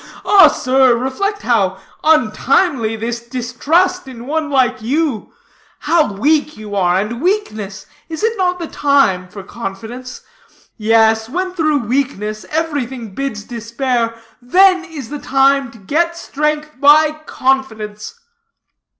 Ah, 0.25 0.47
sir, 0.47 0.95
reflect 0.95 1.43
how 1.43 1.77
untimely 2.03 2.95
this 2.95 3.19
distrust 3.19 4.07
in 4.07 4.25
one 4.25 4.49
like 4.49 4.81
you. 4.81 5.31
How 5.81 6.13
weak 6.13 6.57
you 6.57 6.73
are; 6.75 6.99
and 6.99 7.21
weakness, 7.21 7.85
is 8.09 8.23
it 8.23 8.35
not 8.35 8.57
the 8.57 8.65
time 8.65 9.29
for 9.29 9.43
confidence? 9.43 10.21
Yes, 10.75 11.29
when 11.29 11.53
through 11.53 11.83
weakness 11.85 12.47
everything 12.49 13.13
bids 13.13 13.43
despair, 13.43 14.19
then 14.41 14.83
is 14.85 15.09
the 15.09 15.19
time 15.19 15.69
to 15.69 15.77
get 15.77 16.17
strength 16.17 16.71
by 16.79 17.11
confidence." 17.27 18.15